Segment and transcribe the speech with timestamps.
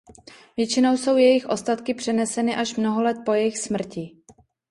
[0.57, 4.17] Většinou jsou jejich ostatky přeneseny až mnoho let po jejich smrti.